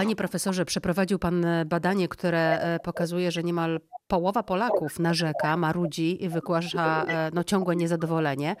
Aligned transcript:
Panie 0.00 0.16
profesorze, 0.16 0.64
przeprowadził 0.64 1.18
pan 1.18 1.44
e, 1.44 1.64
badanie, 1.64 2.08
które 2.08 2.60
e, 2.60 2.78
pokazuje, 2.84 3.30
że 3.30 3.42
niemal 3.42 3.80
połowa 4.08 4.42
Polaków 4.42 4.98
narzeka, 4.98 5.56
marudzi 5.56 6.24
i 6.24 6.28
wygłasza 6.28 7.04
e, 7.04 7.30
no, 7.34 7.44
ciągłe 7.44 7.76
niezadowolenie. 7.76 8.56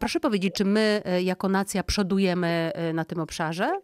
Proszę 0.00 0.20
powiedzieć, 0.20 0.54
czy 0.54 0.64
my 0.64 1.02
jako 1.22 1.48
nacja 1.48 1.82
przodujemy 1.82 2.72
na 2.94 3.04
tym 3.04 3.20
obszarze? 3.20 3.80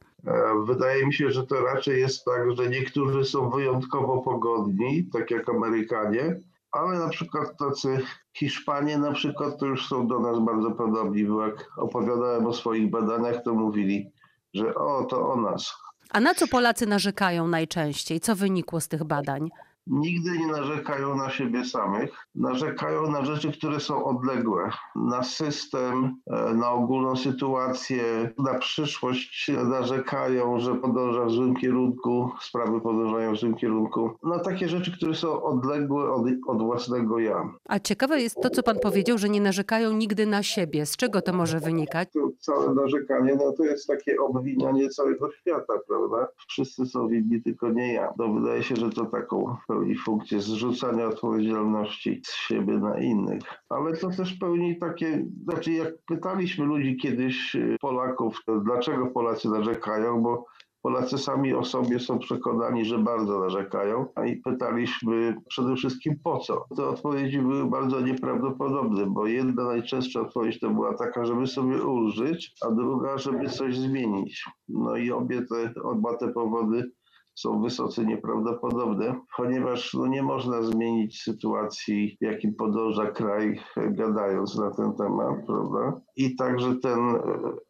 Wydaje 0.67 1.06
mi 1.06 1.14
się, 1.14 1.30
że 1.30 1.46
to 1.46 1.61
raczej 1.61 2.01
jest 2.01 2.25
tak, 2.25 2.56
że 2.56 2.69
niektórzy 2.69 3.25
są 3.25 3.50
wyjątkowo 3.50 4.23
pogodni, 4.23 5.09
tak 5.12 5.30
jak 5.30 5.48
Amerykanie, 5.48 6.41
ale 6.73 6.98
na 6.98 7.09
przykład 7.09 7.59
tacy 7.59 7.98
Hiszpanie 8.36 8.98
na 8.98 9.12
przykład 9.12 9.59
to 9.59 9.66
już 9.66 9.89
są 9.89 10.07
do 10.07 10.21
nas 10.21 10.39
bardzo 10.41 10.71
podobni, 10.71 11.25
bo 11.25 11.46
jak 11.46 11.71
opowiadałem 11.77 12.46
o 12.46 12.52
swoich 12.52 12.91
badaniach, 12.91 13.43
to 13.43 13.55
mówili, 13.55 14.12
że 14.55 14.75
o, 14.75 15.05
to 15.05 15.32
o 15.32 15.41
nas. 15.41 15.84
A 16.11 16.21
na 16.21 16.34
co 16.34 16.46
Polacy 16.46 16.86
narzekają 16.86 17.48
najczęściej? 17.48 18.20
Co 18.20 18.37
wynikło 18.37 18.80
z 18.80 18.88
tych 18.88 19.05
badań? 19.05 19.51
Nigdy 19.87 20.38
nie 20.38 20.47
narzekają 20.47 21.16
na 21.16 21.30
siebie 21.30 21.65
samych, 21.65 22.11
narzekają 22.34 23.11
na 23.11 23.24
rzeczy, 23.24 23.52
które 23.52 23.80
są 23.80 24.05
odległe, 24.05 24.70
na 24.97 25.23
system, 25.23 26.16
e, 26.27 26.55
na 26.55 26.70
ogólną 26.70 27.16
sytuację, 27.16 28.30
na 28.38 28.55
przyszłość 28.55 29.51
narzekają, 29.65 30.60
że 30.60 30.74
podąża 30.74 31.24
w 31.24 31.30
złym 31.30 31.57
kierunku, 31.57 32.30
sprawy 32.41 32.80
podążają 32.80 33.34
w 33.34 33.38
złym 33.38 33.55
kierunku, 33.55 34.10
na 34.23 34.38
takie 34.38 34.69
rzeczy, 34.69 34.97
które 34.97 35.15
są 35.15 35.43
odległe 35.43 36.12
od, 36.12 36.27
od 36.46 36.62
własnego 36.62 37.19
ja. 37.19 37.51
A 37.65 37.79
ciekawe 37.79 38.21
jest 38.21 38.37
to, 38.43 38.51
co 38.51 38.62
pan 38.62 38.79
powiedział, 38.79 39.19
że 39.19 39.29
nie 39.29 39.41
narzekają 39.41 39.93
nigdy 39.93 40.27
na 40.27 40.43
siebie. 40.43 40.87
Z 40.87 40.96
czego 40.96 41.23
to 41.23 41.32
może 41.32 41.60
wynikać? 41.60 42.09
To 42.12 42.30
całe 42.38 42.74
narzekanie, 42.74 43.37
no 43.45 43.52
to 43.52 43.65
jest 43.65 43.87
takie 43.87 44.16
obwinianie 44.21 44.88
całego 44.88 45.32
świata, 45.32 45.74
prawda? 45.88 46.29
Wszyscy 46.48 46.87
są 46.87 47.09
winni, 47.09 47.43
tylko 47.43 47.69
nie 47.69 47.93
ja. 47.93 48.12
To 48.19 48.29
wydaje 48.29 48.62
się, 48.62 48.77
że 48.77 48.91
to 48.91 49.05
taką 49.05 49.57
pełni 49.74 49.96
funkcję 49.96 50.41
zrzucania 50.41 51.07
odpowiedzialności 51.07 52.21
z 52.24 52.35
siebie 52.35 52.79
na 52.79 53.01
innych. 53.01 53.43
Ale 53.68 53.96
to 53.96 54.10
też 54.10 54.32
pełni 54.32 54.79
takie, 54.79 55.26
znaczy 55.45 55.73
jak 55.73 55.88
pytaliśmy 56.07 56.65
ludzi 56.65 56.96
kiedyś, 56.96 57.54
y, 57.54 57.76
Polaków, 57.80 58.40
dlaczego 58.65 59.07
Polacy 59.07 59.49
narzekają, 59.49 60.23
bo 60.23 60.45
Polacy 60.82 61.18
sami 61.18 61.54
o 61.54 61.65
sobie 61.65 62.01
są 62.01 62.18
przekonani, 62.18 62.84
że 62.84 62.99
bardzo 62.99 63.40
narzekają, 63.40 64.06
a 64.15 64.26
i 64.26 64.37
pytaliśmy 64.37 65.37
przede 65.49 65.77
wszystkim 65.77 66.15
po 66.25 66.38
co. 66.38 66.65
Te 66.77 66.87
odpowiedzi 66.87 67.38
były 67.38 67.71
bardzo 67.71 68.00
nieprawdopodobne, 68.00 69.06
bo 69.06 69.27
jedna 69.27 69.65
najczęstsza 69.65 70.21
odpowiedź 70.21 70.60
to 70.60 70.71
była 70.71 70.94
taka, 70.94 71.25
żeby 71.25 71.47
sobie 71.47 71.82
ulżyć, 71.82 72.54
a 72.66 72.71
druga, 72.71 73.19
żeby 73.19 73.49
coś 73.49 73.78
zmienić. 73.78 74.44
No 74.69 74.97
i 74.97 75.10
obie 75.10 75.43
te, 75.43 75.82
oba 75.82 76.16
te 76.16 76.28
powody 76.28 76.91
są 77.34 77.62
wysoce 77.62 78.04
nieprawdopodobne, 78.04 79.21
ponieważ 79.37 79.94
no, 79.94 80.06
nie 80.06 80.22
można 80.22 80.62
zmienić 80.62 81.22
sytuacji, 81.22 82.16
jakim 82.21 82.54
podąża 82.54 83.06
kraj, 83.06 83.60
gadając 83.77 84.59
na 84.59 84.71
ten 84.71 84.93
temat, 84.93 85.47
prawda? 85.47 86.00
I 86.16 86.37
także 86.37 86.75
ten 86.82 86.99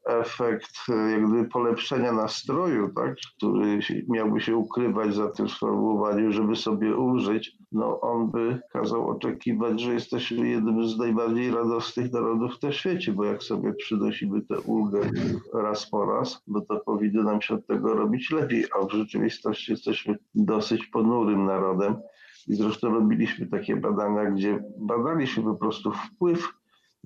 efekt 0.07 0.77
jakby 1.11 1.45
polepszenia 1.45 2.12
nastroju, 2.12 2.92
tak, 2.95 3.15
który 3.37 3.79
miałby 4.09 4.41
się 4.41 4.57
ukrywać 4.57 5.15
za 5.15 5.31
tym 5.31 5.48
sformułowaniem, 5.48 6.33
żeby 6.33 6.57
sobie 6.57 6.97
ulżyć, 6.97 7.59
no 7.73 8.01
on 8.01 8.31
by 8.31 8.61
kazał 8.73 9.09
oczekiwać, 9.09 9.81
że 9.81 9.92
jesteśmy 9.92 10.48
jednym 10.48 10.89
z 10.89 10.98
najbardziej 10.98 11.51
radosnych 11.51 12.12
narodów 12.12 12.62
na 12.62 12.73
świecie, 12.73 13.12
bo 13.12 13.25
jak 13.25 13.42
sobie 13.42 13.73
przynosimy 13.73 14.42
tę 14.42 14.61
ulgę 14.61 15.01
raz 15.55 15.91
po 15.91 16.07
raz, 16.07 16.42
no 16.47 16.61
to 16.61 16.81
powinno 16.81 17.23
nam 17.23 17.42
się 17.42 17.55
od 17.55 17.67
tego 17.67 17.95
robić 17.95 18.31
lepiej, 18.31 18.65
a 18.79 18.87
w 18.87 18.91
rzeczywistości 18.91 19.54
jesteśmy 19.69 20.19
dosyć 20.35 20.87
ponurym 20.87 21.45
narodem. 21.45 21.97
I 22.47 22.55
zresztą 22.55 22.95
robiliśmy 22.95 23.47
takie 23.47 23.77
badania, 23.77 24.31
gdzie 24.31 24.65
badaliśmy 24.79 25.43
po 25.43 25.55
prostu 25.55 25.93
wpływ 25.93 26.49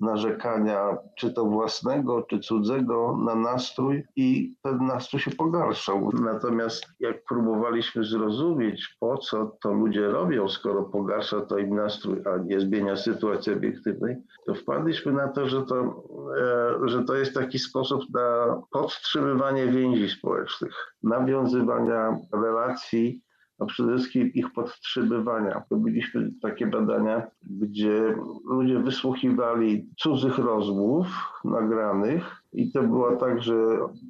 narzekania, 0.01 0.97
czy 1.17 1.33
to 1.33 1.45
własnego, 1.45 2.23
czy 2.29 2.39
cudzego, 2.39 3.17
na 3.25 3.35
nastrój 3.35 4.03
i 4.15 4.55
ten 4.63 4.85
nastrój 4.85 5.21
się 5.21 5.31
pogarszał. 5.31 6.09
Natomiast 6.21 6.85
jak 6.99 7.23
próbowaliśmy 7.23 8.03
zrozumieć, 8.03 8.97
po 8.99 9.17
co 9.17 9.57
to 9.61 9.73
ludzie 9.73 10.07
robią, 10.07 10.49
skoro 10.49 10.83
pogarsza 10.83 11.41
to 11.41 11.57
im 11.57 11.75
nastrój, 11.75 12.21
a 12.25 12.37
nie 12.37 12.59
zmienia 12.59 12.97
sytuacji 12.97 13.53
obiektywnej, 13.53 14.15
to 14.45 14.53
wpadliśmy 14.53 15.13
na 15.13 15.27
to, 15.27 15.49
że 15.49 15.61
to, 15.65 16.03
e, 16.37 16.89
że 16.89 17.03
to 17.03 17.15
jest 17.15 17.33
taki 17.33 17.59
sposób 17.59 18.01
na 18.13 18.61
podtrzymywanie 18.71 19.67
więzi 19.67 20.09
społecznych, 20.09 20.73
nawiązywania 21.03 22.17
relacji 22.33 23.21
a 23.59 23.65
przede 23.65 23.97
wszystkim 23.97 24.33
ich 24.33 24.53
podtrzymywania. 24.53 25.63
Robiliśmy 25.71 26.31
takie 26.41 26.67
badania, 26.67 27.27
gdzie 27.43 28.15
ludzie 28.45 28.79
wysłuchiwali 28.79 29.89
cudzych 29.97 30.37
rozmów 30.37 31.07
nagranych 31.45 32.38
i 32.53 32.71
to 32.71 32.83
było 32.83 33.15
tak, 33.15 33.43
że 33.43 33.53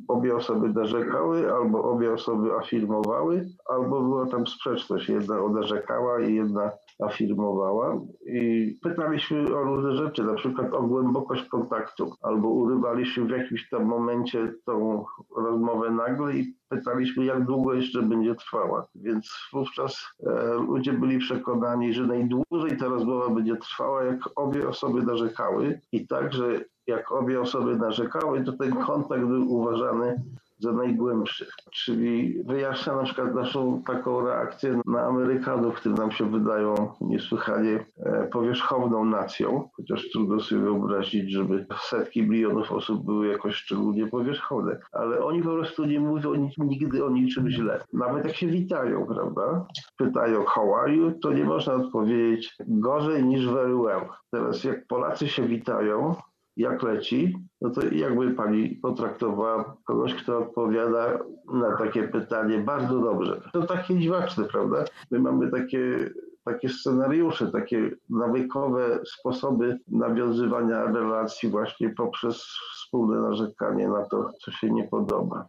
obie 0.08 0.36
osoby 0.36 0.70
narzekały, 0.70 1.54
albo 1.54 1.84
obie 1.84 2.14
osoby 2.14 2.54
afirmowały, 2.54 3.50
albo 3.66 4.02
była 4.02 4.26
tam 4.26 4.48
sprzeczność. 4.48 5.10
Jedna 5.10 5.50
narzekała 5.50 6.22
i 6.22 6.36
jedna 6.36 6.72
afirmowała. 7.04 8.02
I 8.26 8.74
pytaliśmy 8.84 9.56
o 9.56 9.64
różne 9.64 9.96
rzeczy, 9.96 10.24
na 10.24 10.34
przykład 10.34 10.74
o 10.74 10.84
głębokość 10.84 11.44
kontaktu, 11.44 12.12
albo 12.22 12.50
urywaliśmy 12.50 13.26
w 13.26 13.30
jakimś 13.30 13.70
tam 13.70 13.86
momencie 13.86 14.54
tą 14.66 15.06
rozmowę 15.38 15.92
nagle 15.92 16.34
i 16.34 16.56
pytaliśmy, 16.70 17.26
jak 17.26 17.46
długo 17.46 17.74
jeszcze 17.74 18.02
będzie 18.02 18.36
trwała. 18.36 18.88
Więc 18.96 19.50
wówczas 19.54 20.06
e, 20.28 20.54
ludzie 20.54 20.94
byli 20.94 21.18
przekonani, 21.18 21.94
że 21.94 22.08
najdłużej 22.08 22.78
ta 22.80 22.88
rozmowa 22.88 23.30
będzie 23.30 23.56
trwała, 23.56 24.04
jak 24.04 24.20
obie 24.36 24.68
osoby 24.68 25.04
narzekały 25.04 25.82
i 25.92 26.08
także 26.08 26.60
jak 26.90 27.12
obie 27.12 27.42
osoby 27.42 27.76
narzekały, 27.76 28.44
to 28.44 28.54
ten 28.54 28.76
kontakt 28.76 29.24
był 29.24 29.54
uważany 29.54 30.24
za 30.60 30.72
najgłębszy. 30.72 31.48
Czyli 31.72 32.44
wyjaśnia 32.44 32.96
na 32.96 33.04
przykład 33.04 33.36
naszą 33.36 33.84
taką 33.84 34.26
reakcję 34.26 34.82
na 34.86 35.02
Amerykanów, 35.02 35.76
którzy 35.76 35.96
nam 35.96 36.12
się 36.12 36.32
wydają 36.32 36.76
niesłychanie 37.02 37.86
e, 37.98 38.28
powierzchowną 38.28 39.06
nacją, 39.06 39.70
chociaż 39.78 40.10
trudno 40.12 40.40
sobie 40.40 40.62
wyobrazić, 40.62 41.32
żeby 41.32 41.66
setki 41.82 42.24
milionów 42.24 42.72
osób 42.72 43.06
były 43.06 43.28
jakoś 43.28 43.56
szczególnie 43.56 44.08
powierzchowne. 44.08 44.80
Ale 44.92 45.24
oni 45.24 45.44
po 45.44 45.50
prostu 45.50 45.86
nie 45.86 46.00
mówią 46.00 46.50
nigdy 46.58 47.06
o 47.06 47.10
niczym 47.10 47.50
źle. 47.50 47.84
Nawet 47.94 48.26
jak 48.26 48.36
się 48.36 48.48
witają, 48.48 49.06
prawda? 49.06 49.66
Pytają 49.98 50.46
how 50.46 50.76
are 50.76 50.96
you, 50.96 51.12
to 51.12 51.34
nie 51.34 51.44
można 51.44 51.74
odpowiedzieć 51.74 52.56
gorzej 52.68 53.26
niż 53.26 53.48
very 53.48 53.76
well. 53.76 54.02
Teraz 54.32 54.64
jak 54.64 54.88
Polacy 54.88 55.28
się 55.28 55.48
witają, 55.48 56.16
jak 56.60 56.84
leci, 56.84 57.38
no 57.62 57.70
to 57.70 57.82
jakby 57.92 58.32
pani 58.32 58.70
potraktowała 58.70 59.78
kogoś, 59.86 60.16
kto 60.16 60.38
odpowiada 60.38 61.20
na 61.54 61.78
takie 61.78 62.04
pytanie 62.04 62.60
bardzo 62.60 63.00
dobrze. 63.00 63.42
To 63.54 63.62
takie 63.62 64.00
dziwaczne, 64.00 64.44
prawda? 64.44 64.86
My 65.12 65.20
mamy 65.20 65.52
takie 65.52 66.10
takie 66.46 66.70
scenariusze, 66.70 67.52
takie 67.52 67.92
nawykowe 68.10 69.00
sposoby 69.06 69.80
nawiązywania 69.88 70.86
relacji 70.86 71.50
właśnie 71.50 71.90
poprzez 71.90 72.38
wspólne 72.74 73.22
narzekanie 73.22 73.88
na 73.88 74.06
to, 74.06 74.30
co 74.42 74.52
się 74.52 74.72
nie 74.72 74.84
podoba. 74.84 75.48